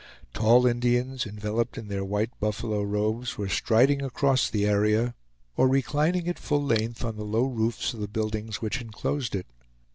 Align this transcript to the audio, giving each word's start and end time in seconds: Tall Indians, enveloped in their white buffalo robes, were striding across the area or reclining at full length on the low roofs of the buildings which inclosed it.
Tall 0.33 0.65
Indians, 0.65 1.27
enveloped 1.27 1.77
in 1.77 1.87
their 1.87 2.03
white 2.03 2.31
buffalo 2.39 2.81
robes, 2.81 3.37
were 3.37 3.47
striding 3.47 4.01
across 4.01 4.49
the 4.49 4.65
area 4.65 5.13
or 5.55 5.67
reclining 5.67 6.27
at 6.27 6.39
full 6.39 6.63
length 6.63 7.05
on 7.05 7.17
the 7.17 7.23
low 7.23 7.45
roofs 7.45 7.93
of 7.93 7.99
the 7.99 8.07
buildings 8.07 8.63
which 8.63 8.81
inclosed 8.81 9.35
it. 9.35 9.45